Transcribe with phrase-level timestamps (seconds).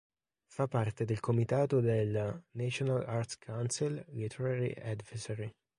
[0.47, 5.51] Fa parte del comitato del "National Arts Council Literary Advisory".